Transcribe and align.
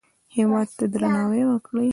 هېواد 0.35 0.67
ته 0.77 0.85
درناوی 0.93 1.43
وکړئ 1.47 1.89